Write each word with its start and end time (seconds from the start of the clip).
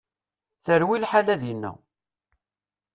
Terwi 0.65 0.97
lḥala 1.03 1.35
dinna. 1.41 1.71